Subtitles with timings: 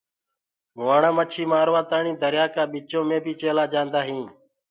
[0.75, 4.29] مُهآڻآ مڇي مآروآتآڻي دريآ ڪآ وچو مينٚ بي چيلآ جآندآ هينٚ۔